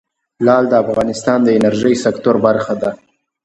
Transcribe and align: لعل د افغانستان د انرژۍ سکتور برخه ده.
لعل 0.45 0.65
د 0.69 0.73
افغانستان 0.85 1.37
د 1.43 1.47
انرژۍ 1.57 1.95
سکتور 2.05 2.35
برخه 2.45 2.73
ده. 2.81 2.91